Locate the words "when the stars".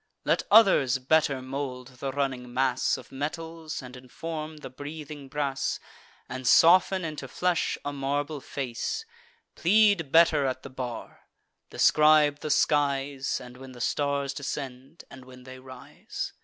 13.57-14.33